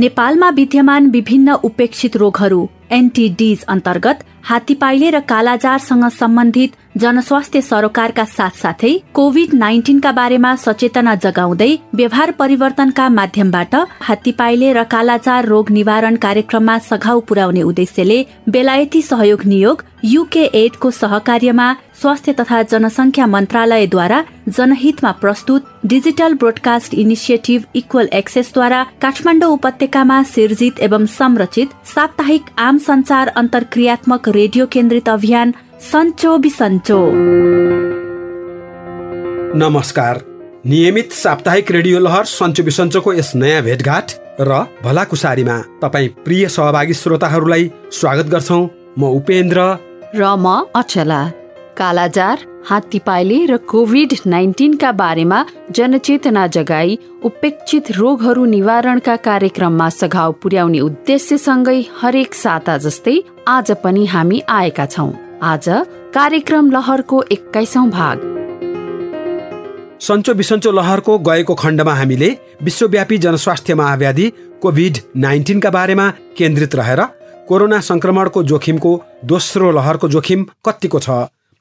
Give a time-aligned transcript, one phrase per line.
[0.00, 2.60] नेपालमा विद्यमान विभिन्न उपेक्षित रोगहरू
[2.90, 12.30] एनटिडिज अन्तर्गत हात्तीपाइले र कालाजारसँग सम्बन्धित जनस्वास्थ्य सरोकारका साथसाथै कोविड नाइन्टिनका बारेमा सचेतना जगाउँदै व्यवहार
[12.38, 18.18] परिवर्तनका माध्यमबाट हात्तीपाइले र कालाजार रोग निवारण कार्यक्रममा सघाउ पुर्याउने उद्देश्यले
[18.48, 27.64] बेलायती सहयोग नियोग युके एडको सहकार्यमा स्वास्थ्य तथा जनसंख्या मन्त्रालयद्वारा जनहितमा प्रस्तुत डिजिटल ब्रोडकास्ट इनिसिएटिभ
[27.74, 36.36] इक्वल एक्सेसद्वारा काठमाडौँ उपत्यकामा सिर्जित एवं संरचित साप्ताहिक आम संचार अन्तर्क्रियात्मक रेडियो केन्द्रित अभियान सन्चो
[36.38, 36.96] बिसन्चो
[39.58, 40.18] नमस्कार।
[40.66, 47.70] नियमित साप्ताहिक रेडियो लहर सन्चो बिसन्चोको यस नयाँ भेटघाट र भलाकुसारीमा तपाईँ प्रिय सहभागी श्रोताहरूलाई
[47.92, 48.60] स्वागत गर्छौ।
[48.98, 49.64] म उपेन्द्र।
[50.14, 51.22] र म अचला।
[51.78, 61.80] कालाजार हात्तीपाइले र कोभिड नाइन्टिनका बारेमा जनचेतना जगाई उपेक्षित रोगहरू निवारणका कार्यक्रममा सघाउ पुर्याउने उद्देश्यसँगै
[62.02, 65.64] हरेक साता जस्तै आज पनि हामी आएका छौँ। आज
[66.14, 68.20] कार्यक्रम लहरको एक्काइसौँ भाग।
[70.00, 72.28] सन्चो बिसन्चो लहरको गएको खण्डमा हामीले
[72.62, 74.28] विश्वव्यापी जनस्वास्थ्य महाव्याधि
[74.62, 77.02] कोभिड नाइन्टिनका बारेमा केन्द्रित रहेर
[77.48, 78.92] कोरोना संक्रमणको जोखिमको
[79.24, 81.10] दोस्रो लहरको जोखिम कतिको छ?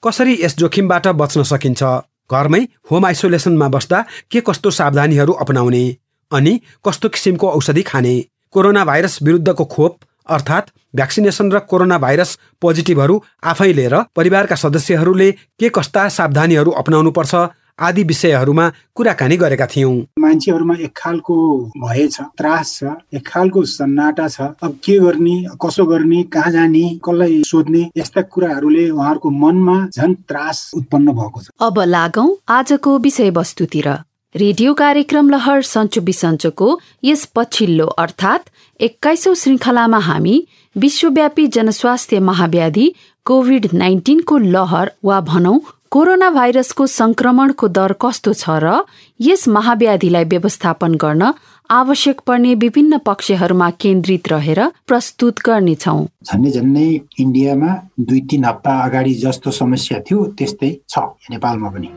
[0.03, 1.83] कसरी यस जोखिमबाट बच्न सकिन्छ?
[2.31, 5.83] घरमै होम आइसोलेसनमा बस्दा के कस्तो सावधानीहरू अपनाउने?
[6.31, 8.15] अनि कस्तो किसिमको औषधि खाने?
[8.51, 9.97] कोरोना भाइरस विरुद्धको खोप
[10.29, 17.47] अर्थात् भ्याक्सिनेसन र कोरोना भाइरस पोजिटिभहरू आफै लिएर परिवारका सदस्यहरूले के कस्ता सावधानीहरू अपनाउनु पर्छ
[17.79, 21.35] आदि विषयहरूमा कुराकानी गरेका थियौँ। मान्छेहरूमा एक खालको
[21.79, 26.83] भय छ त्रास छ एक खालको सन्नाटा छ। अब के गर्ने कसो गर्ने कहाँ जाने
[27.05, 33.87] कसलाई सोध्ने यस्ता कुराहरूले उहाँहरूको मनमा झन् त्रास उत्पन्न भएको छ। अब लागौ आजको विषयवस्तुतिर।
[34.35, 36.67] रेडियो कार्यक्रम लहर सन्चो बिसन्चोको
[37.03, 38.49] यस पछिल्लो अर्थात्
[38.79, 40.35] एक्काइसौँ श्रृङ्खलामा हामी
[40.75, 42.85] विश्वव्यापी जनस्वास्थ्य महाव्याधि
[43.25, 45.59] कोभिड नाइन्टिनको लहर वा भनौँ
[45.91, 48.75] कोरोना भाइरसको संक्रमणको दर कस्तो छ र
[49.19, 51.33] यस महाव्याधिलाई व्यवस्थापन गर्न
[51.69, 55.97] आवश्यक पर्ने विभिन्न पक्षहरूमा केन्द्रित रहेर प्रस्तुत गर्नेछौ।
[56.29, 56.87] झन्डै झन्डै
[57.25, 57.73] इन्डियामा
[58.05, 61.91] दुई तिन हप्ता अगाडि जस्तो समस्या थियो त्यस्तै छ नेपालमा पनि।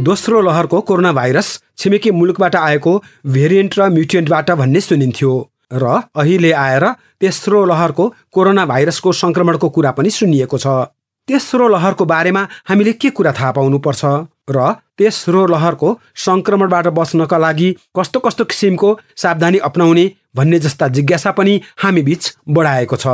[0.00, 2.92] दोस्रो लहरको कोरोना भाइरस छिमेकी मुलुकबाट आएको
[3.26, 5.32] भेरिएन्ट र म्युटेन्टबाट भन्ने सुनिन्थ्यो
[5.72, 5.84] र
[6.16, 6.84] अहिले आएर
[7.20, 10.66] तेस्रो लहरको कोरोना भाइरसको संक्रमणको कुरा पनि सुनिएको छ।
[11.28, 14.02] तेस्रो लहरको बारेमा हामीले के कुरा थाहा पाउनुपर्छ
[14.50, 15.88] र तेस्रो लहरको
[16.24, 22.96] संक्रमणबाट बच्नका लागि कस्तो कस्तो किसिमको सावधानी अप्नाउने भन्ने जस्ता जिज्ञासा पनि हामी बीच बढाएको
[22.96, 23.06] छ।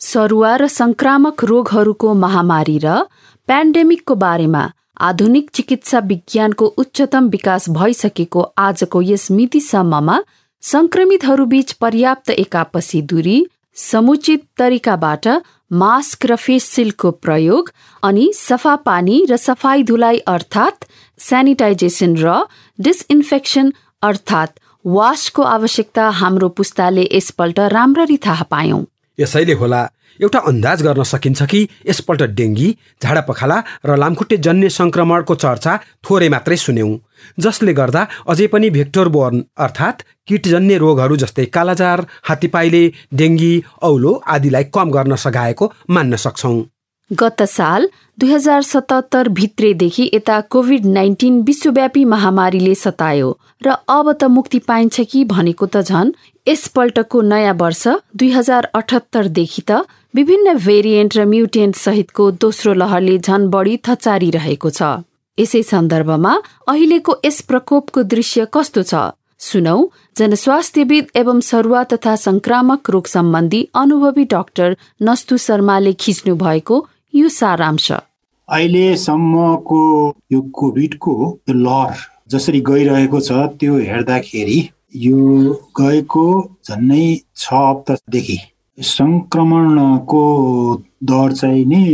[0.00, 3.02] सरुवा र संक्रामक रोगहरूको महामारी र
[3.48, 10.20] पेन्डेमिकको बारेमा आधुनिक चिकित्सा विज्ञानको उच्चतम विकास भइसकेको आजको यस मितिसम्ममा
[10.62, 13.44] संक्रमितहरू बीच पर्याप्त एकापसी दूरी
[13.76, 15.28] समुचित तरिकाबाट
[15.72, 17.70] मास्क र फेस सिल्डको प्रयोग
[18.02, 20.84] अनि सफा पानी र सफाई धुलाई अर्थात्
[21.18, 22.38] सेनिटाइजेसन र
[22.78, 23.72] डिसइन्फेक्सन
[24.02, 28.82] अर्थात् वासको आवश्यकता हाम्रो पुस्ताले यसपल्ट राम्ररी थाहा पायौं।
[29.18, 29.82] यसैले होला
[30.20, 32.68] एउटा अन्दाज गर्न सकिन्छ कि यसपल्ट डेङ्गी
[33.02, 36.90] झाडा पखाला र लामखुट्टे जन्य संक्रमणको चर्चा थोरै मात्रै सुन्यौं
[37.38, 44.70] जसले गर्दा अझै पनि भेक्टर बोर्न अर्थात् किटजन्य रोगहरू जस्तै कालाजार हात्तीपाइले डेङ्गी औलो आदिलाई
[44.74, 46.56] कम गर्न सघाएको मान्न सक्छौं।
[47.10, 47.88] गत साल
[48.18, 53.30] दुई हजार सतहत्तर भित्रेदेखि यता कोभिड नाइन्टिन विश्वव्यापी महामारीले सतायो
[53.62, 56.12] र अब त मुक्ति पाइन्छ कि भनेको त झन्
[56.46, 59.80] यसपल्टको नयाँ वर्ष दुई हजार अठहत्तरदेखि त
[60.14, 64.82] विभिन्न भेरिएन्ट र म्युटेन्ट सहितको दोस्रो लहरले झन बढी थचारिरहेको छ।
[65.38, 66.32] यसै सन्दर्भमा
[66.68, 68.94] अहिलेको यस प्रकोपको दृश्य कस्तो छ?
[69.40, 69.78] सुनौ
[70.16, 76.76] जनस्वास्थ्यविद एवं सरुवा तथा संक्रामक रोग सम्बन्धी अनुभवी डाक्टर नस्तु शर्माले खिच्नु भएको
[77.14, 79.82] यो सारांश। अहिलेसम्मको
[80.32, 81.16] यो कोभिडको
[81.48, 84.60] लहर जसरी गइरहेको छ त्यो हेर्दाखेरि
[84.96, 86.26] यो गएको
[86.68, 87.06] झन्नै
[87.36, 88.36] छ हप्तादेखि।
[88.78, 90.24] सङ्क्रमणको
[91.10, 91.84] दर चाहिँ नि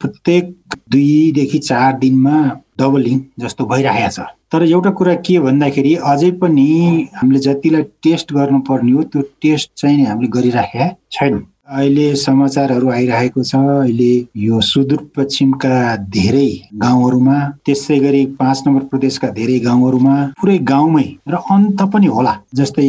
[0.00, 0.52] प्रत्येक
[0.92, 2.36] दुईदेखि चार दिनमा
[2.80, 6.68] डबलिङ जस्तो भइरहेको छ। तर एउटा कुरा के भन्दाखेरि अझै पनि
[7.16, 11.34] हामीले जतिलाई टेस्ट गर्नुपर्ने हो त्यो टेस्ट चाहिँ हामीले गरिराखेका छैन।
[11.70, 14.10] अहिले समाचारहरू आइरहेको छ। अहिले
[14.44, 15.74] यो सुदूरपश्चिमका
[16.10, 16.48] धेरै
[16.82, 17.36] गाउँहरूमा
[17.66, 22.88] त्यसै गरी पाँच नम्बर प्रदेशका धेरै गाउँहरूमा पुरै गाउँमै र अन्त पनि होला जस्तै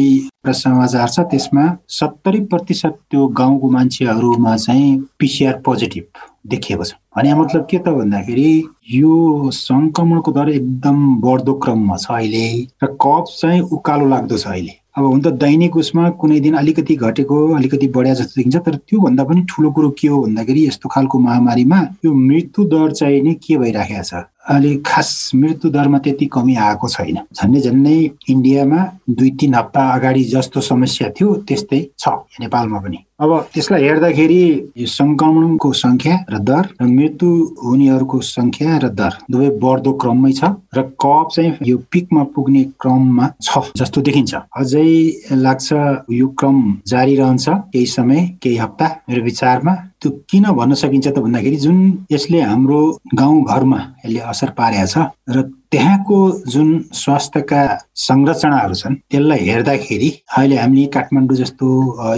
[0.62, 1.64] समाचार छ। त्यसमा
[1.98, 8.50] सत्तरी प्रतिशत त्यो गाउँको मान्छेहरूमा चाहिँ पिसिआर पोजिटिभ देखिएको छ। भने मतलब के त भन्दाखेरि
[8.90, 9.14] यो
[9.62, 12.46] सङ्क्रमणको दर एकदम बढ्दो क्रममा छ अहिले
[12.82, 16.94] र कप चाहिँ उकालो लाग्दो छ अहिले। अब हुन त दैनिक उसमा कुनै दिन अलिकति
[17.08, 21.18] घटेको अलिकति बढ्या जस्तो देखिन्छ तर त्योभन्दा पनि ठुलो कुरो के हो भन्दाखेरि यस्तो खालको
[21.26, 24.12] महामारीमा यो मृत्यु दर चाहिँ नै के भइराखेको छ?
[24.48, 27.98] अहिले खास मृत्यु दरमा त्यति कमी आएको छैन। झन्डै झन्डै
[28.32, 28.80] इन्डियामा
[29.16, 32.08] दुई तिन हप्ता अगाडि जस्तो समस्या थियो त्यस्तै छ
[32.40, 34.42] नेपालमा पनि। अब त्यसलाई हेर्दाखेरि
[34.98, 37.28] सङ्क्रमणको सङ्ख्या र दर र मृत्यु
[37.66, 40.42] हुनेहरूको सङ्ख्या र दर दुवै बढ्दो क्रममै छ
[40.74, 44.90] र कप चाहिँ यो पिकमा पुग्ने क्रममा छ जस्तो देखिन्छ। अझै
[45.46, 45.68] लाग्छ
[46.18, 46.58] यो क्रम
[46.92, 51.78] जारी रहन्छ केही समय केही हप्ता मेरो विचारमा। त्यो किन भन्न सकिन्छ त भन्दाखेरि जुन
[52.12, 52.80] यसले हाम्रो
[53.14, 54.96] गाउँघरमा यसले असर पारेको छ
[55.30, 56.16] र त्यहाँको
[56.52, 57.60] जुन स्वास्थ्यका
[58.06, 61.68] संरचनाहरू छन् त्यसलाई हेर्दाखेरि अहिले हामीले काठमाडौँ जस्तो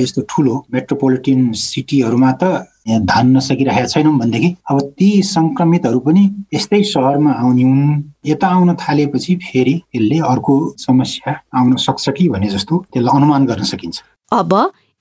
[0.02, 2.66] यस्तो ठुलो मेट्रोपोलिटन सिटीहरूमा त
[3.10, 6.22] धान नसकिरहेका छैनौँ भनेदेखि अब ती सङ्क्रमितहरू पनि
[6.54, 12.48] यस्तै सहरमा आउने हुन्। यता आउन थालेपछि फेरि यसले अर्को समस्या आउन सक्छ कि भने
[12.48, 14.02] जस्तो त्यसलाई अनुमान गर्न सकिन्छ।
[14.32, 14.52] अब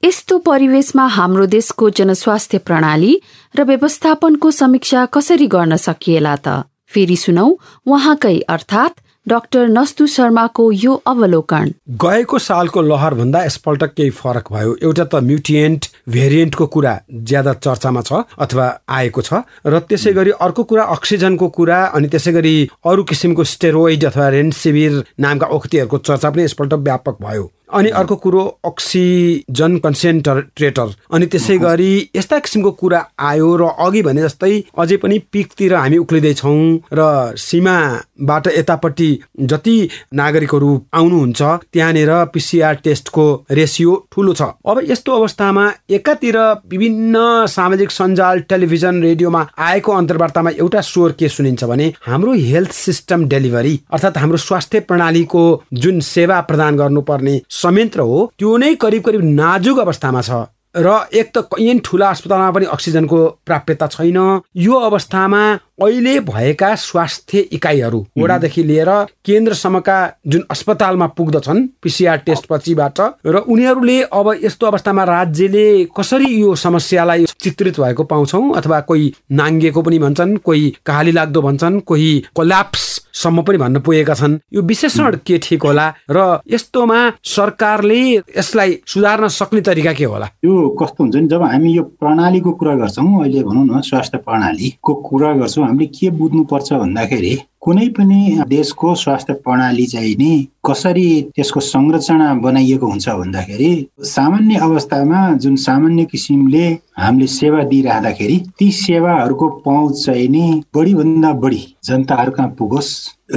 [0.04, 3.12] यस्तो परिवेशमा हाम्रो देशको जनस्वास्थ्य प्रणाली
[3.56, 6.68] र व्यवस्थापनको समीक्षा कसरी गर्न सकिएला त?
[6.92, 7.48] फेरि सुनौ
[7.88, 11.72] उहाँकै अर्थात् डाक्टर नस्तु शर्माको यो अवलोकन।
[12.04, 18.02] गएको सालको लहर भन्दा यसपल्ट केही फरक भयो। एउटा त म्युटिएन्ट भेरिएन्टको कुरा ज्यादा चर्चामा
[18.04, 18.68] छ अथवा
[19.00, 24.06] आएको छ र त्यसै गरी अर्को कुरा अक्सिजनको कुरा अनि त्यसै गरी अरू किसिमको स्टेरोइड
[24.06, 31.26] अथवा रेन्सिभिर नामका औषधिहरूको चर्चा पनि यसपल्ट व्यापक भयो। अनि अर्को कुरो अक्सिजन कन्सेन्ट्रेटर अनि
[31.26, 33.00] त्यसै गरी यस्ता किसिमको कुरा
[33.30, 36.60] आयो र अघि भने जस्तै अझै पनि पिकतिर हामी उक्लिँदैछौँ
[36.94, 37.02] र
[37.44, 39.10] सीमाबाट यतापट्टि
[39.52, 39.76] जति
[40.14, 41.42] नागरिकहरू आउनुहुन्छ
[41.74, 45.66] त्यहाँनिर पिसिआर टेस्टको रेसियो ठुलो छ। अब यस्तो अवस्थामा
[45.98, 46.38] एकातिर
[46.70, 47.24] विभिन्न
[47.56, 53.80] सामाजिक सञ्जाल टेलिभिजन रेडियोमा आएको अन्तर्वार्तामा एउटा स्वर के सुनिन्छ भने हाम्रो हेल्थ सिस्टम डेलिभरी
[53.94, 55.44] अर्थात् हाम्रो स्वास्थ्य प्रणालीको
[55.84, 60.44] जुन सेवा प्रदान गर्नुपर्ने संयन्त्र हो त्यो नै करिब करिब नाजुक अवस्थामा छ।
[60.76, 64.18] र एक त कैयन ठुला अस्पतालमा पनि अक्सिजनको प्राप्यता छैन।
[64.58, 65.42] यो अवस्थामा
[65.82, 68.90] अहिले भएका स्वास्थ्य इकाइहरू वडादेखि लिएर
[69.26, 69.98] केन्द्रसम्मका
[70.28, 75.68] जुन अस्पतालमा पुग्दछन् पिसिआर टेस्ट पछिबाट र उनीहरूले अब यस्तो अवस्थामा राज्यले
[75.98, 81.80] कसरी यो समस्यालाई चित्रित भएको पाउँछौ अथवा कोही नाङ्गिएको पनि भन्छन् कोही कहाली लाग्दो भन्छन्
[81.82, 88.02] कोही कोल्याप्स सम्म पनि भन्न पुगेका छन्। यो विशेषण के ठिक होला र यस्तोमा सरकारले
[88.38, 90.28] यसलाई सुधार्न सक्ने तरिका के होला?
[90.46, 94.94] यो कस्तो हुन्छ नि जब हामी यो प्रणालीको कुरा गर्छौँ अहिले भनौँ न स्वास्थ्य प्रणालीको
[95.08, 100.32] कुरा गर्छौँ हामीले के बुझ्नुपर्छ भन्दाखेरि कुनै पनि देशको स्वास्थ्य प्रणाली चाहिँ नि
[100.68, 103.72] कसरी त्यसको संरचना बनाइएको हुन्छ भन्दाखेरि
[104.06, 106.66] सामान्य अवस्थामा जुन सामान्य किसिमले
[106.98, 110.44] हामीले सेवा दिइराख्दाखेरि ती सेवाहरूको पहुँच चाहिँ नि
[110.76, 112.92] बढीभन्दा बढी जनताहरू कहाँ पुगोस्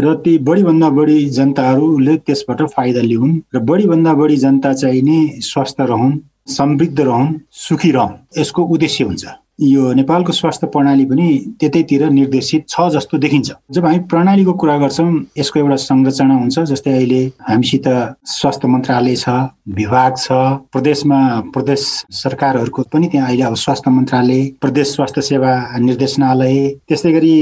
[0.05, 5.81] र ती बढीभन्दा बढी जनताहरूले त्यसबाट फाइदा लिउन् र बढीभन्दा बढी जनता चाहिँ नि स्वस्थ
[5.81, 6.19] रहन्
[6.50, 7.34] समृद्ध रहन्
[7.64, 9.26] सुखी रहन् यसको उद्देश्य हुन्छ।
[9.61, 11.29] यो नेपालको स्वास्थ्य प्रणाली पनि
[11.61, 16.93] त्यतैतिर निर्देशित छ जस्तो देखिन्छ। जब हामी प्रणालीको कुरा गर्छौँ यसको एउटा संरचना हुन्छ जस्तै
[16.93, 17.88] अहिले हामीसित
[18.29, 19.29] स्वास्थ्य मन्त्रालय छ
[19.76, 20.29] विभाग छ
[20.73, 21.20] प्रदेशमा
[21.55, 21.81] प्रदेश
[22.20, 27.35] सरकारहरूको पनि त्यहाँ अहिले अब स्वास्थ्य मन्त्रालय प्रदेश स्वास्थ्य सेवा निर्देशनालय त्यस्तै गरी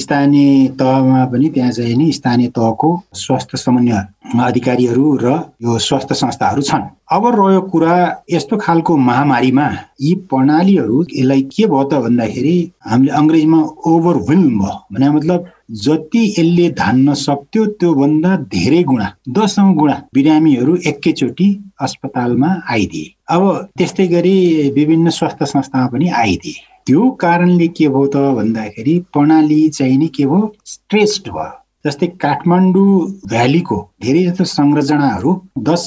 [0.00, 2.90] स्थानीय तहमा पनि त्यहाँ चाहिँ नि स्थानीय तहको
[3.26, 4.02] स्वास्थ्य समन्वय
[4.34, 5.26] अधिकारीहरू र
[5.62, 7.96] यो स्वास्थ्य संस्थाहरू छन्। अब रह्यो कुरा
[8.30, 9.66] यस्तो खालको महामारीमा
[10.00, 12.56] यी प्रणालीहरू यसलाई के भयो त भन्दाखेरि
[12.86, 15.50] हामीले अङ्ग्रेजीमा ओभरवेल्म भयो। भने मतलब
[15.84, 21.48] जति यसले धान्न सक्थ्यो त्योभन्दा धेरै गुणा दसौँ गुणा बिरामीहरू एकैचोटि
[21.80, 23.42] अस्पतालमा आइदिए। अब
[23.78, 24.36] त्यस्तै गरी
[24.76, 30.26] विभिन्न स्वास्थ्य संस्थामा पनि आइदिए। त्यो कारणले के भयो त भन्दाखेरि प्रणाली चाहिँ नि के
[30.26, 31.52] भयो स्ट्रेस्ड भयो।
[31.86, 32.92] जस्तै काठमाडौँ
[33.32, 35.82] भ्यालीको धेरै जस्तो संरचनाहरू दस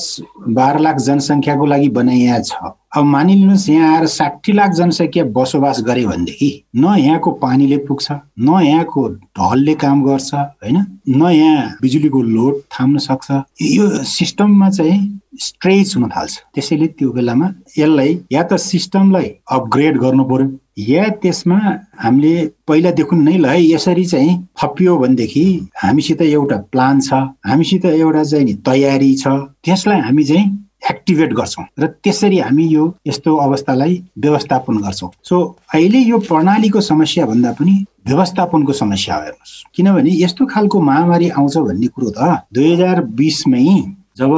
[0.57, 6.05] बाह्र लाख जनसङ्ख्याको लागि बनाइया छ। अब मानिलिनुहोस् यहाँ आएर साठी लाख जनसङ्ख्या बसोबास गरे
[6.07, 10.77] भनेदेखि न यहाँको पानीले पुग्छ न यहाँको ढलले काम गर्छ होइन?
[11.09, 14.99] न यहाँ बिजुलीको लोड थाम्न सक्छ। यो सिस्टममा चाहिँ
[15.39, 20.47] स्ट्रेच हुन थाल्छ। त्यसैले त्यो बेलामा यसलाई या त सिस्टमलाई अपग्रेड गर्नु पर्यो।
[20.79, 21.57] या त्यसमा
[22.03, 22.33] हामीले
[22.67, 25.45] पहिलादेखि नै ल है यसरी चाहिँ थपियो भनेदेखि
[25.83, 27.13] हामीसित एउटा प्लान छ
[27.47, 29.27] हामीसित एउटा चाहिँ नि तयारी छ।
[29.63, 30.47] त्यसलाई हामी चाहिँ
[30.89, 35.35] एक्टिभेट गर्छौँ। र त्यसरी हामी यो यस्तो अवस्थालाई व्यवस्थापन गर्छौँ। सो
[35.75, 37.75] अहिले यो प्रणालीको समस्या भन्दा पनि
[38.07, 43.65] व्यवस्थापनको समस्या हो हेर्नुहोस्। किनभने यस्तो खालको महामारी आउँछ भन्ने कुरो त दुई हजार बिसमै
[44.19, 44.31] जब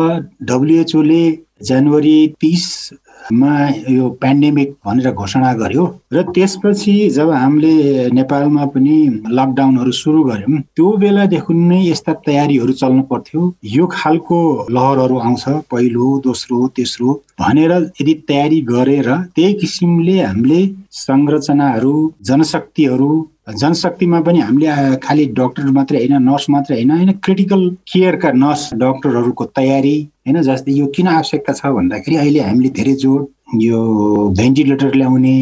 [0.49, 1.23] डब्लुएचओले
[1.69, 2.67] जनवरी तिस
[3.31, 3.51] मा
[3.89, 5.83] यो पेन्डेमिक भनेर घोषणा गर्यो
[6.13, 7.73] र त्यसपछि जब हामीले
[8.17, 8.97] नेपालमा पनि
[9.37, 13.41] लकडाउनहरू सुरु गर्यौँ त्यो बेलादेखि नै यस्ता तयारीहरू चल्नु पर्थ्यो।
[13.75, 14.37] यो खालको
[14.75, 17.71] लहरहरू आउँछ पहिलो दोस्रो तेस्रो भनेर
[18.01, 20.61] यदि तयारी गरेर त्यही किसिमले हामीले
[21.05, 21.93] संरचनाहरू
[22.29, 23.11] जनशक्तिहरू
[23.59, 29.45] जनशक्तिमा पनि हामीले खालि डक्टर मात्रै होइन नर्स मात्रै होइन होइन क्रिटिकल केयरका नर्स डक्टरहरूको
[29.57, 33.81] तयारी होइन जस्तै यो किन आवश्यकता छ भन्दाखेरि अहिले हामीले धेरै जोड यो
[34.39, 35.37] भेन्टिलेटर ल्याउने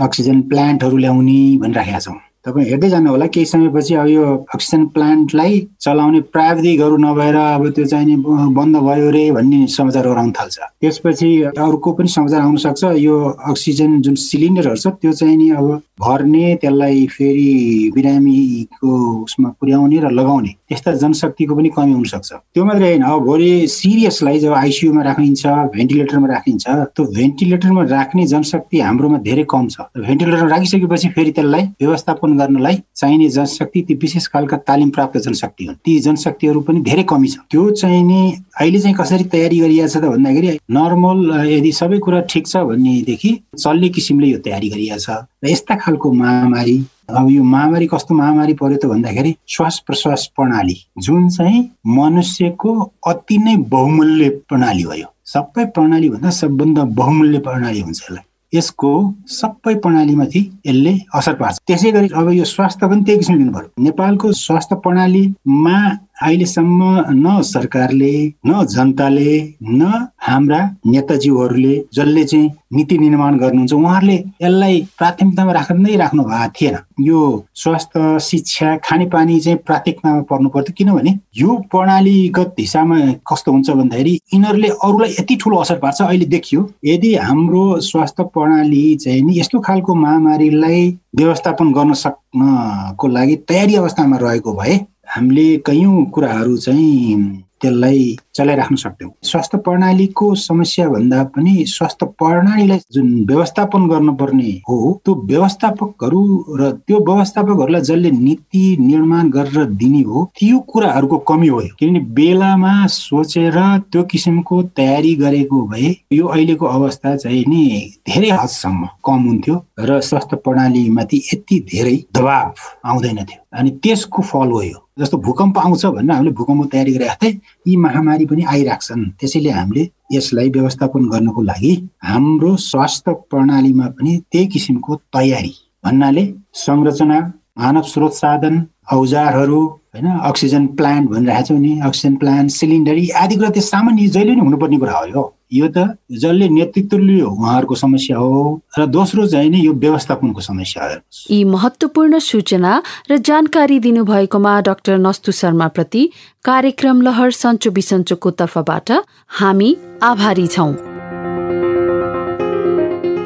[0.00, 4.24] अक्सिजन प्लान्टहरू ल्याउने भनिराखेका छौँ। तपाईँ हेर्दै जानु होला केही समयपछि अब यो
[4.54, 8.16] अक्सिजन प्लान्टलाई चलाउने प्राविधिकहरू नभएर अब त्यो चाहिने
[8.56, 13.16] बन्द भयो रे भन्ने समाचारहरू आउन थाल्छ। त्यसपछि अर्को पनि समाचार आउन सक्छ। यो
[13.50, 15.68] अक्सिजन जुन सिलिन्डरहरू छ त्यो चाहिँ नि अब
[16.00, 18.90] भर्ने त्यसलाई फेरि बिरामीको
[19.24, 24.38] उसमा पुर्याउने र लगाउने त्यस्ता जनशक्तिको पनि कमी हुनसक्छ। त्यो मात्रै होइन अब भोलि सिरियसलाई
[24.40, 31.08] जब आइसियुमा राखिन्छ भेन्टिलेटरमा राखिन्छ त्यो भेन्टिलेटरमा राख्ने जनशक्ति हाम्रोमा धेरै कम छ। भेन्टिलेटरमा राखिसकेपछि
[31.16, 36.60] फेरि त्यसलाई व्यवस्थापन गर्नलाई चाहिने जनशक्ति ती विशेष खालका तालिम प्राप्त जनशक्ति हुन्। ती जनशक्तिहरू
[36.60, 38.20] पनि धेरै कमी छ। त्यो चाहिने
[38.60, 41.18] अहिले चाहिँ कसरी तयारी गरिएको छ त भन्दाखेरि नर्मल
[41.50, 45.10] यदि सबै कुरा ठिक छ भन्नेदेखि चल्ने किसिमले यो तयारी गरिएको छ।
[45.44, 46.76] र यस्ता खालको महामारी
[47.10, 51.60] अब यो महामारी कस्तो महामारी पर्यो त भन्दाखेरि श्वास प्रश्वास प्रणाली जुन चाहिँ
[51.96, 52.72] मनुष्यको
[53.06, 58.90] अति नै बहुमूल्य प्रणाली भयो। सबै प्रणाली भन्दा सबभन्दा बहुमूल्य प्रणाली हुन्छ यसलाई। यसको
[59.30, 63.82] सबै प्रणालीमाथि यसले असर पार्छ। त्यसै गरी अब यो स्वास्थ्य पनि त्यही किसिमले दिनु पर्यो
[63.84, 65.76] नेपालको स्वास्थ्य प्रणालीमा
[66.22, 68.12] अहिलेसम्म न सरकारले
[68.46, 75.96] न जनताले न हाम्रा नेताजीहरूले जसले चाहिँ नीति निर्माण गर्नुहुन्छ उहाँहरूले यसलाई प्राथमिकतामा राखेर नै
[75.96, 77.20] राख्नु भएको थिएन। यो
[77.62, 82.98] स्वास्थ्य शिक्षा खानेपानी चाहिँ प्राथमिकतामा पर्नु पर्थ्यो। किनभने यो प्रणालीगत हिसाबमा
[83.32, 88.84] कस्तो हुन्छ भन्दाखेरि यिनीहरूले अरूलाई यति ठुलो असर पार्छ अहिले देखियो। यदि हाम्रो स्वास्थ्य प्रणाली
[89.02, 94.78] चाहिँ नि यस्तो खालको महामारीलाई व्यवस्थापन गर्न सक्नको लागि तयारी अवस्थामा रहेको भए
[95.10, 103.08] हामीले कैयौँ कुराहरू चाहिँ त्यसलाई चलाइराख्न सक्थ्यौँ स्वास्थ्य प्रणालीको समस्या भन्दा पनि स्वास्थ्य प्रणालीलाई जुन
[103.28, 106.22] व्यवस्थापन गर्नुपर्ने हो त्यो व्यवस्थापकहरू
[106.60, 112.74] र त्यो व्यवस्थापकहरूलाई जसले नीति निर्माण गरेर दिने हो त्यो कुराहरूको कमी हो किनभने बेलामा
[112.96, 113.58] सोचेर
[113.92, 117.64] त्यो किसिमको तयारी गरेको भए यो अहिलेको अवस्था चाहिँ नि
[118.08, 122.54] धेरै हदसम्म कम हुन्थ्यो र स्वास्थ्य प्रणालीमाथि यति धेरै दबाव
[122.88, 127.14] आउँदैन थियो। अनि त्यसको फल हो यो। जस्तो भूकम्प आउँछ भनेर हामीले भूकम्प तयारी गरेका
[127.22, 131.72] थिएँ यी महामारी पनि आइरहेछन् त्यसैले हामीले यसलाई व्यवस्थापन गर्नको लागि
[132.04, 135.54] हाम्रो स्वास्थ्य प्रणालीमा पनि त्यही किसिमको तयारी
[135.84, 136.24] भन्नाले
[136.58, 137.20] संरचना
[137.58, 138.58] मानव स्रोत साधन
[138.92, 139.60] औजारहरू
[139.94, 144.40] होइन अक्सिजन प्लान्ट भनिरहेको छौँ नि अक्सिजन प्लान्ट सिलिन्डर आदि कुरा त्यो सामान्य जहिले नै
[144.40, 145.06] हुनुपर्ने कुरा हो
[145.52, 150.84] यो। त जसले नेतृत्व लियो उहाँहरूको समस्या हो र दोस्रो चाहिँ नि यो व्यवस्थापनको समस्या
[150.84, 156.02] हो यी महत्वपूर्ण सूचना र जानकारी दिनुभएकोमा डाक्टर नस्तु शर्मा प्रति
[156.44, 158.92] कार्यक्रम लहर सन्चो बिसन्चोको तर्फबाट
[159.40, 160.89] हामी आभारी छौँ।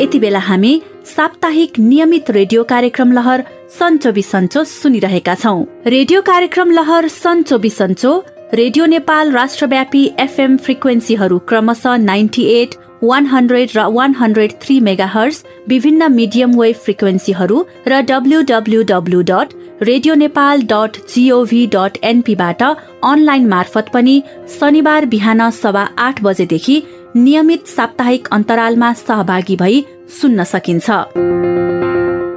[0.01, 3.43] यति बेला हामी साप्ताहिक नियमित रेडियो कार्यक्रम लहर
[3.79, 8.13] सन्चो बिसन्चो सुनिरहेका छौँ। रेडियो कार्यक्रम लहर सन्चो बिसन्चो
[8.55, 15.07] रेडियो नेपाल राष्ट्रव्यापी एफएम फ्रिक्वेन्सीहरू क्रमशः नाइन्टी एट वान हन्ड्रेड र one hundred three mega
[15.07, 23.49] hertz विभिन्न मिडियम वेभ फ्रिक्वेन्सीहरू र W dot radio Nepal dot G O V dot एनपीबाट online
[23.49, 24.23] मार्फत पनि
[24.59, 26.83] शनिबार बिहान सवा आठ बजेदेखि
[27.17, 30.87] नियमित साप्ताहिक अन्तरालमा सहभागी भई सुन्न सकिन्छ।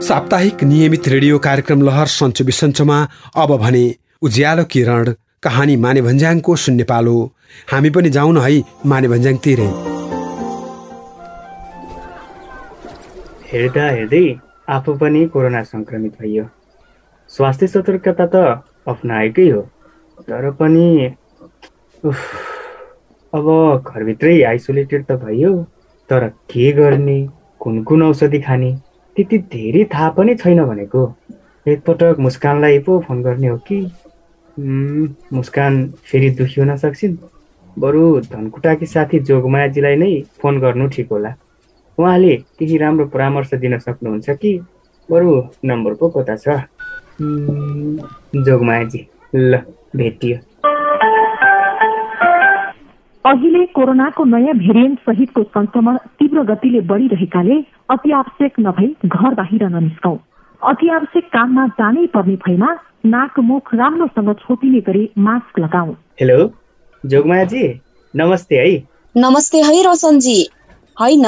[0.08, 2.98] साप्ताहिक नियमित रेडियो कार्यक्रम लहर सन्चो बिसन्चोमा
[3.36, 3.84] अब भने
[4.22, 7.16] उज्यालो किरण कहानी माने भन्ज्याङको शून्य पालो
[7.72, 9.70] हामी पनि जाउँ न है माने भन्ज्याङतिरै
[13.52, 14.26] हेर्दा हेर्दै
[14.70, 16.46] आफू पनि कोरोना सङ्क्रमित भइयो।
[17.32, 19.62] स्वास्थ्य सतर्कता त अप्नाएकै हो
[20.30, 20.86] तर पनि
[23.34, 23.48] अब
[23.88, 25.52] घरभित्रै आइसोलेटेड त भइयो
[26.10, 27.18] तर के गर्ने
[27.60, 28.72] कुन कुन औषधि खाने
[29.16, 31.02] त्यति धेरै थाहा पनि छैन भनेको।
[31.68, 33.80] एकपटक मुस्कानलाई पो फोन गर्ने हो कि?
[35.34, 35.74] मुस्कान
[36.08, 37.18] फेरि दुखी हुन सक्छिन्।
[37.80, 41.34] बरु धनकुटाकी साथी जोगमायाजीलाई नै फोन गर्नु ठिक होला।
[41.98, 44.58] उहाँले केही राम्रो परामर्श दिन सक्नुहुन्छ कि?
[45.10, 45.32] बरु
[45.66, 46.62] नम्बर पो कता छ।
[48.46, 49.58] जोगमायाजी ल
[49.96, 50.38] भेटियो।
[53.28, 57.56] अहिले कोरोनाको नयाँ भेरिएन्ट सहितको संक्रमण तीव्र गतिले बढिरहेकाले
[57.90, 60.16] अति आवश्यक नभई घर बाहिर ननिस्कौं।
[60.62, 62.70] अति आवश्यक काममा जानै पर्ने भएमा
[63.06, 65.92] नाक मुख राम्रोसँग छोपिने गरी मास्क लगाऊ
[66.22, 66.38] हेलो
[67.04, 67.66] जोगमायाजी
[68.14, 68.72] नमस्ते है।
[69.16, 70.40] नमस्ते है रोशनजी।
[70.98, 71.28] होइन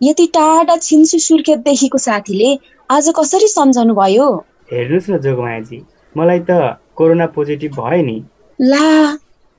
[0.00, 2.52] यति टाढा छिन्सु सुर्खेतदेखिको साथीले
[2.90, 4.30] आज कसरी सम्झनु भयो
[4.72, 5.82] हेर्नुहोस् न जोगमायाजी
[6.14, 6.62] मलाई त
[6.96, 8.22] कोरोना पोजिटिभ भयो नि।
[8.58, 8.86] ला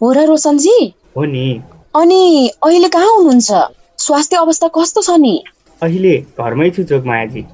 [0.02, 0.80] हो र रोशनजी?
[1.16, 1.62] हो नि।
[1.96, 3.52] अनि अहिले कहाँ हुनुहुन्छ?
[4.00, 5.44] स्वास्थ्य अवस्था कस्तो छ नि?
[5.82, 7.46] अहिले घरमै छु जोगमायाजी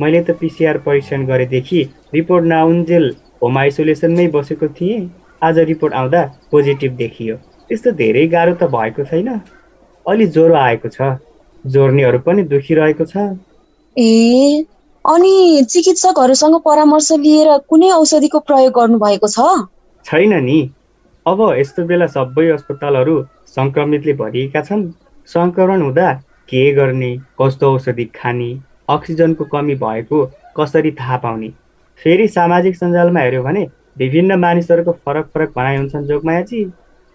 [0.00, 1.82] मैले त पिसिआर परीक्षण गरेदेखि
[2.14, 3.06] रिपोर्ट नआउन्जेल
[3.42, 5.08] होम आइसोलेसनमै बसेको थिएँ।
[5.42, 7.36] आज रिपोर्ट आउँदा पोजिटिभ देखियो।
[7.68, 9.28] त्यस्तो धेरै गाह्रो त भएको छैन।
[10.06, 11.18] अलि ज्वरो आएको छ।
[11.64, 13.16] जोर्नेहरू पनि दुखिरहेको छ।
[13.96, 14.64] ए
[15.04, 19.38] अनि चिकित्सकहरूसँग परामर्श लिएर कुनै औषधिको प्रयोग गर्नुभएको छ?
[20.04, 20.58] छैन नि।
[21.28, 23.14] अब यस्तो बेला सबै अस्पतालहरू
[23.56, 24.84] सङ्क्रमितले भरिएका छन्।
[25.28, 26.12] सङ्क्रमण हुँदा
[26.50, 28.50] के गर्ने कस्तो औषधि खाने
[28.94, 30.24] अक्सिजनको कमी भएको
[30.58, 31.48] कसरी थाहा पाउने?
[32.00, 33.66] फेरि सामाजिक सञ्जालमा हेऱ्यो भने
[33.98, 36.64] विभिन्न मानिसहरूको फरक फरक भनाइ हुन्छन् जोगमायाजी।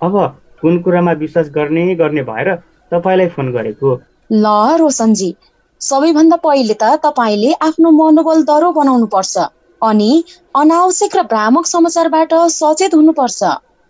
[0.01, 0.15] अब
[0.61, 2.55] कुन कुरामा विश्वास गर्ने गर्ने भएर
[2.91, 3.89] तपाईँलाई फोन गरेको?
[4.31, 4.45] ल
[4.79, 5.33] रोशनजी
[5.81, 9.49] सबैभन्दा पहिले त तपाईँले आफ्नो मनोबल दरो बनाउनु पर्छ
[9.81, 10.11] अनि
[10.55, 13.41] अनावश्यक र भ्रामक समाचारबाट सचेत हुनुपर्छ।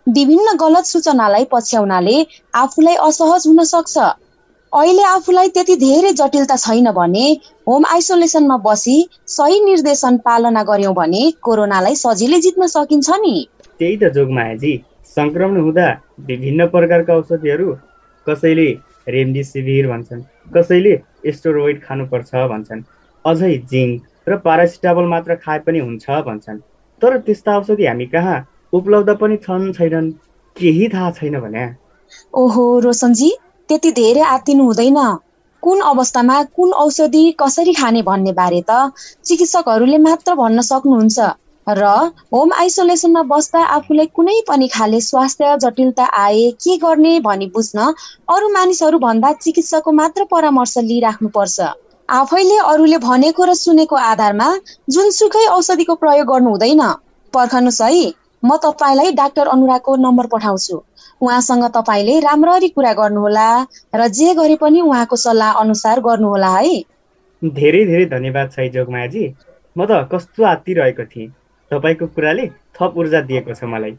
[0.06, 2.16] विभिन्न गलत सूचनालाई पछ्याउनाले
[2.54, 3.98] आफूलाई असहज हुन सक्छ।
[4.72, 7.26] अहिले आफूलाई त्यति धेरै जटिलता छैन भने
[7.68, 8.96] होम आइसोलेसनमा बसी
[9.36, 13.34] सही निर्देशन पालना गर्यौँ भने कोरोनालाई सजिलै जित्न सकिन्छ नि।
[13.78, 14.72] त्यही त जोगमायाजी
[15.16, 15.88] सङ्क्रमण हुँदा
[16.28, 17.72] विभिन्न प्रकारका औषधिहरू
[18.26, 18.68] कसैले
[19.08, 20.22] रेमडिसिभिर भन्छन्
[20.54, 20.94] कसैले
[21.30, 22.88] एस्टोरोइड खानुपर्छ भन्छन्
[23.24, 26.58] अझै जिङ्क र पारासिटामोल मात्र खाए पनि हुन्छ भन्छन्।
[27.02, 28.38] तर त्यस्ता औषधि हामी कहाँ
[28.76, 30.10] उपलब्ध पनि छन् छैनन्
[30.56, 31.64] केही थाहा छैन भने।
[32.34, 33.30] ओहो रोशनजी
[33.68, 34.98] त्यति धेरै आत्तिनु हुँदैन।
[35.62, 38.92] कुन अवस्थामा कुन औषधि कसरी खाने भन्ने बारे त
[39.24, 41.18] चिकित्सकहरूले मात्र भन्न सक्नुहुन्छ।
[41.66, 41.84] र
[42.34, 47.78] होम आइसोलेसनमा बस्दा आफूलाई कुनै पनि खाले स्वास्थ्य जटिलता आए के गर्ने भनी बुझ्न
[48.28, 51.58] अरू मानिसहरू भन्दा चिकित्सकको मात्र परामर्श लिइराख्नुपर्छ।
[52.08, 54.48] आफैले अरूले भनेको र सुनेको आधारमा
[54.90, 56.84] जुनसुकै औषधिको प्रयोग गर्नु हुँदैन
[57.34, 58.04] पर्खनुहोस् है।
[58.44, 60.76] म तपाईँलाई डाक्टर अनुरागको नम्बर पठाउँछु।
[61.20, 63.48] उहाँसँग तपाईँले राम्ररी कुरा गर्नुहोला
[63.94, 66.76] र जे गरे पनि उहाँको सल्लाह अनुसार गर्नुहोला है।
[67.42, 69.24] धेरै धेरै धन्यवाद छ जोगमायाजी।
[69.76, 71.32] म त कस्तो आत्तिरहेको थिएँ।
[71.70, 73.96] तपाईँको कुराले थप ऊर्जा दिएको छ मलाई।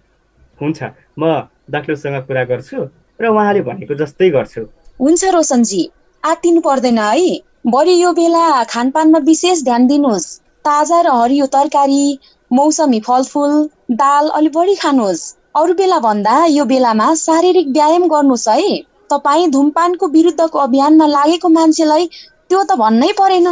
[0.60, 0.80] हुन्छ
[1.18, 1.24] म
[1.72, 2.78] डाक्टरसँग कुरा गर्छु
[3.20, 4.62] र उहाँले भनेको जस्तै गर्छु।
[5.00, 5.82] हुन्छ रोशनजी
[6.24, 10.28] आत्तिनु पर्दैन है। बढी यो बेला खानपानमा विशेष ध्यान दिनुहोस्।
[10.66, 12.04] ताजा र हरियो तरकारी
[12.52, 13.54] मौसमी फलफुल
[13.90, 15.24] दाल अलि बढी खानुहोस्।
[15.56, 18.78] अरू बेला भन्दा यो बेलामा शारीरिक व्यायाम गर्नुहोस् है।
[19.10, 22.06] तपाईँ धुमपानको विरुद्धको अभियानमा लागेको मान्छेलाई
[22.50, 23.48] त्यो त भन्नै परेन।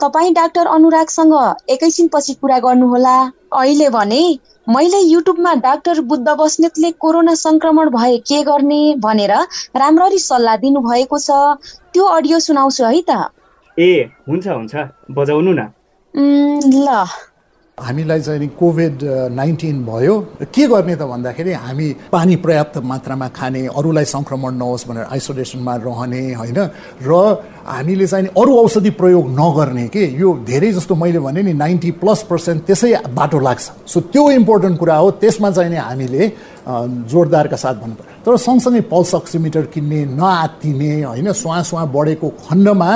[0.00, 1.34] तपाईँ डाक्टर अनुरागसँग
[1.70, 3.16] एकैछिन पछि कुरा गर्नुहोला।
[3.52, 4.22] अहिले भने
[4.66, 9.32] मैले युट्युबमा डाक्टर बुद्ध बस्नेतले कोरोना संक्रमण भए के गर्ने भनेर
[9.76, 11.30] राम्ररी सल्लाह दिनुभएको छ।
[11.94, 13.32] त्यो अडियो सुनाउँछु है त।
[13.76, 13.90] ए
[14.28, 14.74] हुन्छ हुन्छ।
[15.10, 15.60] बजाउनु न।
[16.76, 17.04] ल।
[17.78, 18.98] हामीलाई चाहिँ कोभिड
[19.32, 20.14] नाइन्टिन भयो।
[20.54, 26.22] के गर्ने त भन्दाखेरि हामी पानी पर्याप्त मात्रामा खाने अरूलाई सङ्क्रमण नहोस् भनेर आइसोलेसनमा रहने
[26.34, 26.58] होइन?
[27.02, 27.10] र
[27.68, 30.04] हामीले चाहिँ अरू औषधि प्रयोग नगर्ने के?
[30.18, 34.78] यो धेरै जस्तो मैले भने नि नाइन्टी प्लस पर्सेन्ट त्यसै बाटो लाग्छ। सो त्यो इम्पोर्टेन्ट
[34.78, 36.22] कुरा हो। त्यसमा चाहिँ नि हामीले
[37.08, 42.90] जोरदारका साथ भन्नु पर्यो तर सँगसँगै पल्स अक्सिमिटर किन्ने नआत्तिने होइन सुहाँ सुहाँ बढेको खण्डमा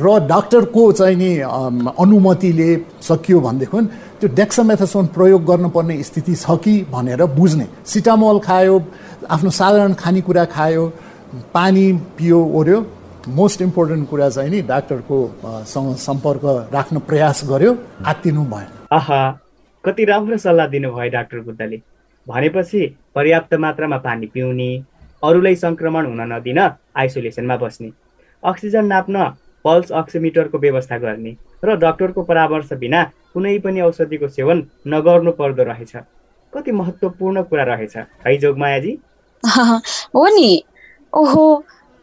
[0.00, 1.30] र डाक्टरको चाहिँ नि
[2.00, 2.70] अनुमतिले
[3.04, 3.80] सकियो भनेदेखि
[4.18, 8.76] त्यो डेक्सामेथासोन प्रयोग गर्नुपर्ने स्थिति छ कि भनेर बुझ्ने। सिटामोल खायो
[9.28, 10.84] आफ्नो साधारण खानेकुरा खायो
[11.52, 11.84] पानी
[12.16, 12.80] पियो ओर्यो।
[13.28, 15.18] मोस्ट इम्पोर्टेन्ट कुरा चाहिँ नि डाक्टरको
[15.68, 17.76] सँग सम्पर्क राख्न प्रयास गर्यो
[18.08, 19.20] आत्तिनु भयो आहा
[19.84, 21.76] कति राम्रो सल्लाह दिनुभयो डाक्टर बुद्धले
[22.28, 24.70] भनेपछि पर्याप्त मात्रामा पानी पिउने
[25.22, 26.58] अरूलाई सङ्क्रमण हुन नदिन
[27.02, 27.90] आइसोलेसनमा बस्ने
[28.42, 29.24] अक्सिजन नाप्न
[29.64, 31.32] पल्स अक्सिमिटरको व्यवस्था गर्ने
[31.64, 33.02] र डाक्टरको परामर्श बिना
[33.34, 34.62] कुनै पनि औषधिको सेवन
[34.94, 35.92] नगर्नु पर्दो रहेछ।
[36.52, 38.92] कति महत्त्वपूर्ण कुरा रहेछ है जोगमायाजी
[40.14, 40.50] हो नि।
[41.12, 41.44] ओहो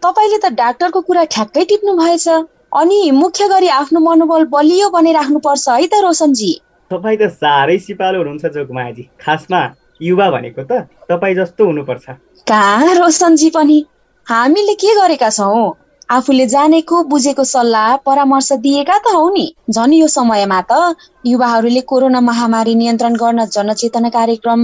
[0.02, 2.28] तपाईँले त डाक्टरको कुरा ठ्याक्कै टिप्नु भएछ।
[2.76, 6.52] अनि मुख्य गरी आफ्नो मनोबल बलियो बनाइराख्नुपर्छ है त रोशनजी।
[6.92, 9.62] तपाईँ त साह्रै सिपालु हुनुहुन्छ जोगमायाजी खासमा
[10.02, 12.06] युवा भनेको त तपाईँ जस्तो हुनुपर्छ।
[12.48, 13.86] कहाँ रोशनजी पनि।
[14.28, 15.74] हामीले के गरेका छौँ?
[16.12, 22.22] आफूले जानेको बुझेको सल्लाह परामर्श दिएका त हौ नि। झन् यो समयमा त युवाहरूले कोरोना
[22.22, 24.62] महामारी नियन्त्रण गर्न जनचेतना कार्यक्रम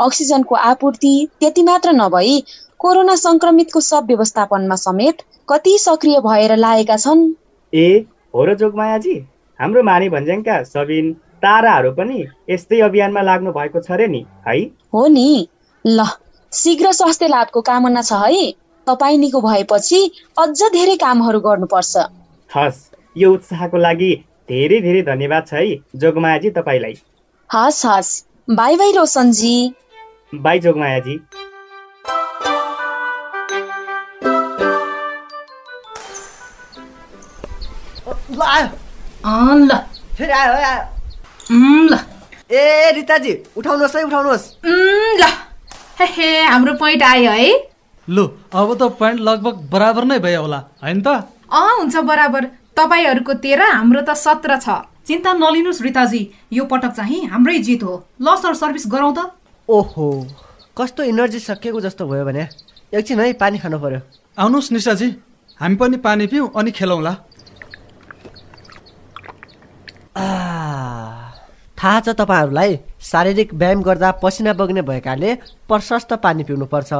[0.00, 2.42] अक्सिजनको आपूर्ति त्यति मात्र नभई
[2.78, 7.32] कोरोना संक्रमितको सब व्यवस्थापनमा समेत कति सक्रिय भएर लागेका छन्।
[7.72, 9.16] ए हो र जोगमायाजी।
[9.60, 11.12] हाम्रो माने भन्ज्याङका सबिन
[11.44, 12.18] ताराहरू पनि
[12.50, 14.58] यस्तै अभियानमा लाग्नु भएको छ रे नि है?
[14.94, 15.48] हो नि।
[15.84, 16.04] ल
[16.52, 18.44] शीघ्र स्वास्थ्य लाभको कामना छ है।
[18.86, 20.00] तपाईँ निको भएपछि
[20.38, 21.96] अझ धेरै कामहरू गर्नुपर्छ।
[22.50, 22.80] हस्
[23.16, 24.12] यो उत्साहको लागि
[24.48, 26.96] धेरै धेरै धन्यवाद छ है जोगमायाजी तपाईँलाई।
[27.50, 28.12] हस् हस्।
[28.50, 29.56] Bye bye Roshan ji.
[30.34, 31.16] Bye Jogmaya ji.
[39.68, 39.78] ल
[40.16, 40.93] फेरि आयो है आयो।
[41.50, 41.98] ल।
[42.50, 45.24] ए रिताजी उठाउनुहोस् है उठाउनुहोस्। ल।
[46.00, 47.50] हे हे हाम्रो पोइन्ट आयो है।
[48.08, 51.08] लु अब त पोइन्ट लगभग बराबर नै भयो होला होइन त?
[51.52, 52.42] अँ हुन्छ बराबर।
[52.74, 54.68] तपाईँहरूको तेह्र हाम्रो त सत्र छ।
[55.06, 59.18] चिन्ता नलिनुहोस् रिताजी। यो पटक चाहिँ हाम्रै जित हो। ल सर सर्भिस गरौँ त।
[59.68, 60.06] ओहो
[60.76, 62.48] कस्तो इनर्जी सकिएको जस्तो भयो भने।
[62.90, 64.00] एकछिन है पानी खानु पर्यो।
[64.36, 65.08] आउनुहोस् निशाजी
[65.60, 67.12] हामी पनि पानी पिउँ अनि खेलौँला।
[70.16, 70.43] आह,
[71.84, 75.34] थाहा छ तपाईँहरूलाई शारीरिक व्यायाम गर्दा पसिना बग्ने भएकाले
[75.68, 76.92] प्रशस्त पानी पिउनुपर्छ।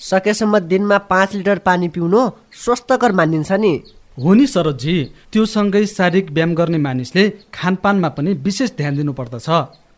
[0.00, 2.22] सकेसम्म दिनमा पाँच लिटर पानी पिउनु
[2.62, 3.72] स्वस्थकर मानिन्छ नि।
[4.18, 4.96] हो नि शरदजी
[5.32, 7.22] त्यो सँगै शारीरिक व्यायाम गर्ने मानिसले
[7.54, 9.48] खानपानमा पनि विशेष ध्यान दिनुपर्दछ।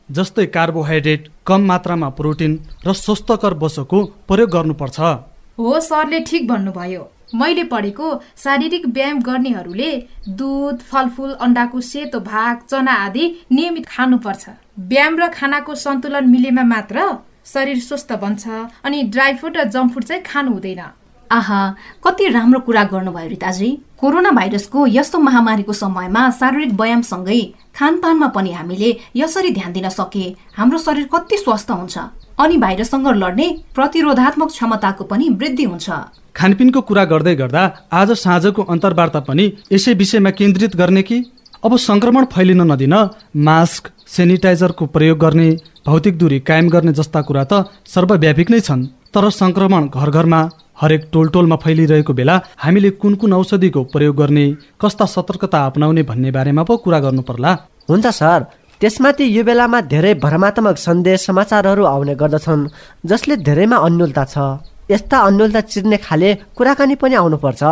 [0.09, 2.53] जस्तै कार्बोहाइड्रेट कम मात्रामा प्रोटिन
[2.87, 4.99] र स्वस्थकर वस्तुको प्रयोग गर्नुपर्छ।
[5.59, 7.03] हो सरले ठिक भन्नुभयो।
[7.35, 9.91] मैले पढेको शारीरिक व्यायाम गर्नेहरूले
[10.39, 17.09] दुध फलफुल अन्डाको सेतो भाग चना आदि नियमित खानुपर्छ। व्यायाम र खानाको सन्तुलन मिलेमा मात्र
[17.47, 18.49] शरीर स्वस्थ बन्छ
[18.85, 20.83] अनि ड्राई फ्रुट र जङ्क चाहिँ खानु हुँदैन।
[21.31, 21.61] आहा
[22.05, 27.41] कति राम्रो कुरा गर्नुभयो रिताजी। कोरोना भाइरसको यस्तो महामारीको समयमा शारीरिक व्यायामसँगै
[27.77, 30.25] खानपानमा पनि हामीले यसरी ध्यान दिन सके।
[30.57, 31.99] हाम्रो शरीर कति स्वस्थ हुन्छ
[32.39, 35.91] अनि भाइरससँग लड्ने प्रतिरोधात्मक क्षमताको पनि वृद्धि हुन्छ।
[36.37, 37.63] खानपिनको कुरा गर्दै गर्दा
[37.93, 41.19] आज साँझको अन्तर्वार्ता पनि यसै विषयमा केन्द्रित गर्ने कि?
[41.65, 42.95] अब संक्रमण फैलिन नदिन
[43.37, 45.51] मास्क सेनिटाइजरको प्रयोग गर्ने
[45.87, 50.41] भौतिक दूरी कायम गर्ने जस्ता कुरा त सर्वव्यापिक नै छन्। तर संक्रमण घर घरमा
[50.79, 54.47] हरेक टोल टोलमा फैलिरहेको बेला हामीले कुन कुन औषधिको प्रयोग गर्ने
[54.81, 57.53] कस्ता सतर्कता अपनाउने भन्ने बारेमा पो कुरा गर्नु पर्ला
[57.91, 58.41] हुन्छ सर
[58.81, 62.69] त्यसमाथि यो बेलामा धेरै भ्रमात्मक सन्देश समाचारहरू आउने गर्दछन्
[63.11, 64.37] जसले धेरैमा अन्यलता छ।
[64.91, 67.63] यस्ता अन्यलता चिर्ने खाले कुराकानी पनि आउनुपर्छ।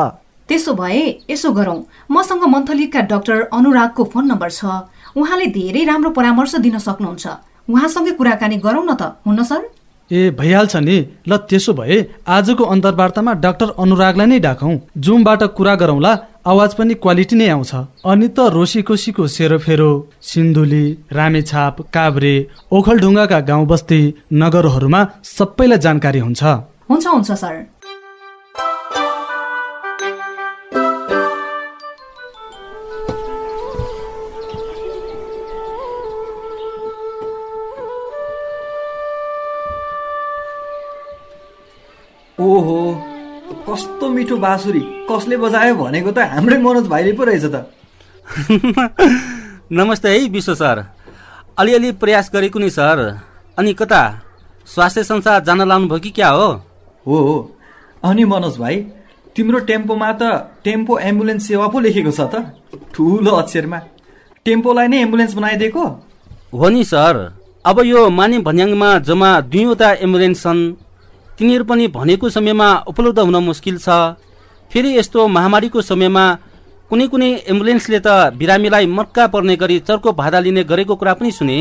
[0.49, 1.79] त्यसो भए यसो गरौँ।
[2.11, 4.65] मसँग मन्थलीका डाक्टर अनुरागको फोन नम्बर छ।
[5.15, 7.27] उहाँले धेरै राम्रो परामर्श दिन सक्नुहुन्छ।
[7.71, 9.63] उहाँसँगै कुराकानी गरौँ न त हुन्न सर?
[10.11, 10.97] ए भइहाल्छ नि।
[11.29, 11.97] ल त्यसो भए
[12.29, 16.13] आजको अन्तर्वार्तामा डाक्टर अनुरागलाई नै डाकौँ। जुमबाट कुरा गरौँला
[16.47, 17.73] आवाज पनि क्वालिटी नै आउँछ।
[18.07, 19.91] अनि त रोसीकोसीको सेरोफेरो
[20.23, 22.35] सिन्धुली रामेछाप काभ्रे
[22.73, 24.01] ओखलढुङ्गाका गाउँ बस्ती
[24.33, 26.43] नगरहरूमा सबैलाई जानकारी हुन्छ।
[26.91, 27.55] हुन्छ हुन्छ सर।
[42.41, 42.79] ओहो
[43.69, 47.65] कस्तो मिठो बाँसुरी। कसले बजायो भनेको त हाम्रै मनोज भाइले पो रहेछ त।
[49.73, 50.85] नमस्ते है विश्व सर।
[51.57, 53.01] अलिअलि प्रयास गरेको नि सर।
[53.59, 54.03] अनि कता?
[54.69, 56.49] स्वास्थ्य संसार जान लाउनु भयो कि क्या हो?
[57.07, 57.37] हो हो।
[58.05, 58.77] अनि मनोज भाइ
[59.37, 60.23] तिम्रो टेम्पोमा त
[60.65, 62.53] टेम्पो एम्बुलेन्स सेवा पो लेखेको छ त।
[62.93, 63.81] ठुलो अक्षरमा।
[64.45, 65.85] टेम्पोलाई नै एम्बुलेन्स बनाइदिएको?
[66.53, 67.17] हो नि सर।
[67.65, 70.61] अब यो माने भन्याङमा जम्मा दुईवटा एम्बुलेन्स छन्।
[71.39, 73.89] तिनीहरू पनि भनेको समयमा उपलब्ध हुन मुस्किल छ।
[74.71, 76.25] फेरि यस्तो महामारीको समयमा
[76.91, 81.57] कुनै कुनै एम्बुलेन्सले त बिरामीलाई मक्का पर्ने गरी चर्को भाडा लिने गरेको कुरा पनि सुने।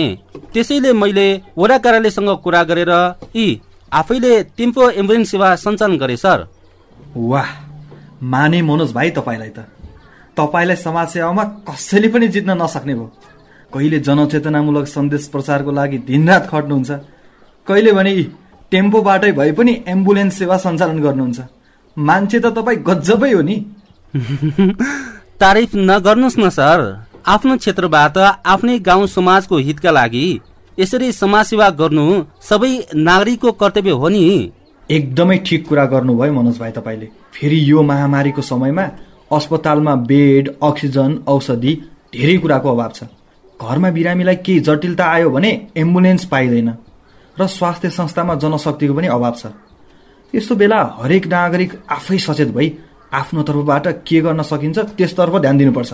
[0.54, 2.92] त्यसैले मैले वडा कार्यालयसँग कुरा गरेर
[3.36, 3.46] यी
[3.92, 6.48] आफैले टेम्पो एम्बुलेन्स सेवा सञ्चालन गरे सर।
[7.16, 7.50] वाह!
[8.24, 9.66] माने मनोज भाइ तपाईँलाई त।
[10.38, 13.12] तपाईँलाई समाज सेवामा कसैले पनि जित्न नसक्ने भयो।
[13.74, 16.92] कहिले जनचेतनामूलक सन्देश प्रचारको लागि दिनरात खट्नुहुन्छ।
[17.68, 18.12] कहिले भने
[18.72, 21.40] टेम्पोबाटै भए पनि एम्बुलेन्स सेवा सञ्चालन गर्नुहुन्छ।
[21.98, 23.56] मान्छे त तपाईँ गजबै हो नि।
[25.42, 26.80] तारिफ नगर्नुहोस् न सर।
[27.28, 30.26] आफ्नो क्षेत्रबाट आफ्नै गाउँ समाजको हितका लागि
[30.80, 32.06] यसरी समाजसेवा गर्नु
[32.42, 34.24] सबै नागरिकको कर्तव्य हो नि।
[34.90, 38.86] एकदमै ठिक कुरा गर्नुभयो मनोज भाइ तपाईँले। फेरि यो महामारीको समयमा
[39.32, 41.74] अस्पतालमा बेड अक्सिजन औषधि
[42.14, 43.04] धेरै कुराको अभाव छ।
[43.60, 46.70] घरमा बिरामीलाई केही जटिलता आयो भने एम्बुलेन्स पाइँदैन।
[47.40, 49.46] र स्वास्थ्य संस्थामा जनशक्तिको पनि अभाव छ।
[50.34, 52.68] यस्तो बेला हरेक नागरिक आफै सचेत भई
[53.14, 55.92] आफ्नो तर्फबाट के गर्न सकिन्छ त्यसतर्फ ध्यान दिनुपर्छ।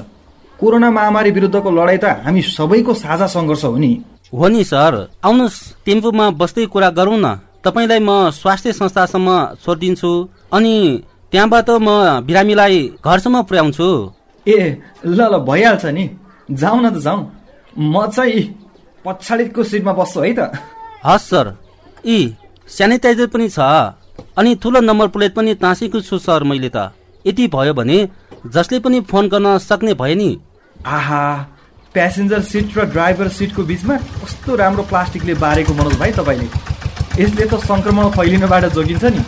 [0.59, 3.91] कोरोना महामारी विरुद्धको लडाईँ त हामी सबैको साझा सङ्घर्ष हो नि।
[4.33, 4.93] हो नि सर।
[5.25, 7.27] आउनुहोस् टेम्पोमा बस्दै कुरा गरौँ न।
[7.65, 9.29] तपाईँलाई म स्वास्थ्य संस्थासम्म
[9.61, 10.11] छोडिदिन्छु
[10.53, 10.75] अनि
[11.31, 11.89] त्यहाँबाट म
[12.25, 13.87] बिरामीलाई घरसम्म पुर्याउँछु।
[14.45, 14.57] ए
[15.05, 16.05] ल ल भइहाल्छ नि।
[16.51, 17.21] जाउँ न त जाउँ।
[17.77, 18.41] म चाहिँ
[19.05, 20.41] पछाडिको सिटमा बस्छु है त।
[21.03, 21.47] हस् सर।
[22.05, 22.17] यी
[22.69, 23.59] सेनिटाइजर पनि छ।
[24.37, 26.91] अनि ठुलो नम्बर प्लेट पनि ताँसेको छु सर मैले त।
[27.25, 27.97] यति भयो भने
[28.47, 30.29] जसले पनि फोन गर्न सक्ने भयो नि।
[30.87, 31.23] आहा
[31.93, 36.47] प्यासेन्जर सिट र ड्राइभर सिटको बिचमा कस्तो राम्रो प्लास्टिकले बारेको मनोज भाइ तपाईँले।
[37.17, 39.21] यसले त सङ्क्रमण फैलिनबाट जोगिन्छ नि।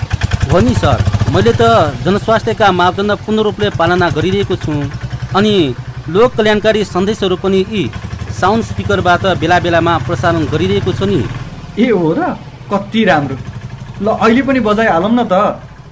[0.54, 0.98] हो नि सर।
[1.34, 1.64] मैले त
[2.06, 4.74] जनस्वास्थ्यका मापदण्ड पूर्ण रूपले पालना गरिरहेको छु।
[5.38, 5.54] अनि
[6.10, 7.90] लोक कल्याणकारी सन्देशहरू पनि यी
[8.40, 11.22] साउन्ड स्पिकरबाट बेला बेलामा प्रसारण गरिरहेको छु नि।
[11.80, 12.22] ए हो र?
[12.72, 13.38] कति राम्रो।
[14.02, 15.34] ल अहिले पनि बजाइहालौँ न त।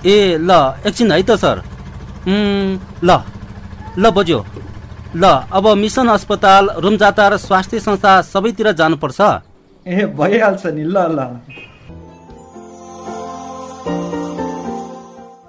[0.05, 0.51] ए ल
[0.85, 1.57] एकछिन है त सर।
[2.27, 3.09] ल
[3.97, 4.39] ल बज्यो।
[5.15, 9.19] ल अब मिसन अस्पताल रुमजाता र स्वास्थ्य संस्था सबैतिर जानुपर्छ।
[9.85, 11.19] ए भइहाल्छ नि ल ल।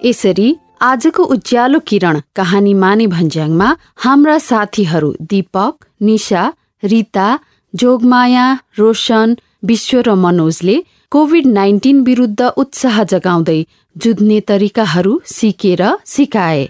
[0.04, 0.48] यसरी
[0.82, 6.42] आजको उज्यालो किरण कहानी माने भन्ज्याङमा हाम्रा साथीहरू दीपक निशा
[6.82, 7.28] रिता
[7.74, 8.46] जोगमाया
[8.78, 10.74] रोशन विश्व र मनोजले
[11.12, 13.60] कोभिड नाइन्टिन विरुद्ध उत्साह जगाउँदै
[13.96, 16.66] जुझ्ने तरिकाहरू सिकेर सिकाए।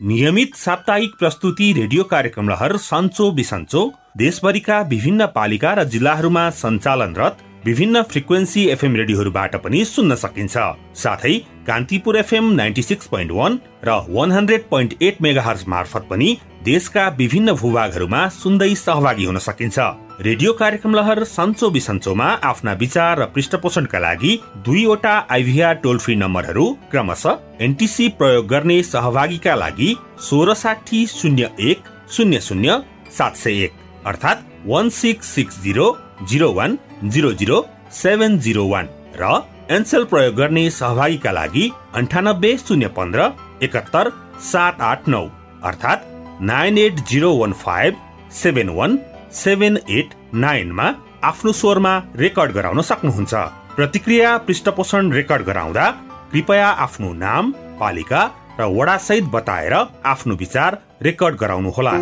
[0.00, 3.82] नियमित साप्ताहिक प्रस्तुति रेडियो कार्यक्रम लहर सन्चो बिसन्चो
[4.16, 10.58] देशभरिका विभिन्न पालिका र जिल्लाहरूमा सञ्चालनरत विभिन्न फ्रिक्वेन्सी एफएम रेडियोहरूबाट पनि सुन्न सकिन्छ।
[10.96, 11.34] साथै
[11.66, 17.08] Kantipur FM ninety six point one र one hundred point eight mega मार्फत पनि देशका
[17.18, 19.78] विभिन्न भूभागहरूमा सुन्दै सहभागी हुन सकिन्छ।
[20.24, 24.32] रेडियो कार्यक्रम लहर सन्चो बिसन्चोमा आफ्ना विचार र पृष्ठपोषणका लागि
[24.64, 29.88] दुईवटा आइभीआर टोल फ्री नम्बरहरू क्रमशः एनटिसी प्रयोग गर्ने सहभागीका लागि
[30.28, 32.76] सोह्र साठी शून्य एक शून्य शून्य
[33.18, 33.72] सात सय एक
[34.06, 35.88] अर्थात् one six six zero
[36.28, 36.76] zero one
[37.14, 37.64] zero zero
[38.02, 38.88] seven zero one
[39.20, 39.32] र
[39.76, 43.30] एनसेल प्रयोग गर्ने सहभागीका लागि अन्ठानब्बे शून्य पन्ध्र
[43.62, 44.12] एकात्तर
[44.52, 45.26] सात आठ नौ
[45.70, 46.08] अर्थात्
[46.52, 48.08] nine eight zero one five
[48.42, 48.98] seven one
[49.34, 50.84] seven eight नाइनमा
[51.24, 53.34] आफ्नो स्वरमा रेकर्ड गराउन सक्नुहुन्छ।
[53.76, 55.90] प्रतिक्रिया पृष्ठपोषण रेकर्ड गराउँदा
[56.32, 58.22] कृपया आफ्नो नाम पालिका
[58.60, 61.94] र वडासहित बताएर आफ्नो विचार रेकर्ड गराउनुहोला।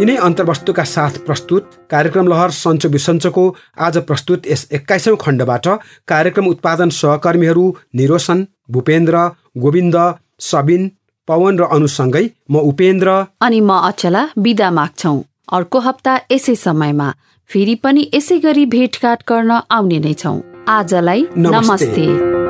[0.00, 3.44] यिनै अन्तर्वस्तुका साथ प्रस्तुत कार्यक्रम लहर सन्चो बिसन्चोको
[3.78, 5.66] आज प्रस्तुत यस एक्काइसौँ खण्डबाट
[6.08, 9.96] कार्यक्रम उत्पादन सहकर्मीहरू निरोशन भूपेन्द्र गोविन्द
[10.50, 10.90] सबिन
[11.28, 13.08] पवन र अनुसँगै म उपेन्द्र।
[13.40, 15.16] अनि म अचला विदा माग्छौ।
[15.48, 17.14] अर्को हप्ता यसै समयमा
[17.50, 20.34] फेरि पनि यसै गरी भेटघाट गर्न आउने नै छौ
[20.68, 22.49] आजलाई नमस्ते, नमस्ते।